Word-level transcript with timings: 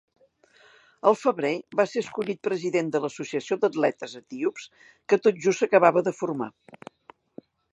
Al 1.09 1.17
febrer, 1.23 1.51
va 1.81 1.85
ser 1.91 2.03
escollit 2.05 2.39
president 2.47 2.89
de 2.95 3.01
l'Associació 3.03 3.59
d'Atletes 3.65 4.17
Etíops, 4.23 4.67
que 5.13 5.21
tot 5.27 5.39
just 5.45 5.65
s'acabava 5.65 6.05
de 6.09 6.15
formar. 6.23 6.53